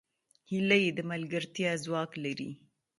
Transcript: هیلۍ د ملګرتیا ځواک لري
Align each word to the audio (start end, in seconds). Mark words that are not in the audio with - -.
هیلۍ 0.49 0.85
د 0.97 0.99
ملګرتیا 1.11 1.71
ځواک 1.83 2.11
لري 2.23 2.49